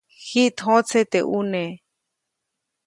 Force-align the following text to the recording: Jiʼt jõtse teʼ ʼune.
Jiʼt 0.25 0.55
jõtse 0.65 0.99
teʼ 1.11 1.25
ʼune. 1.29 1.63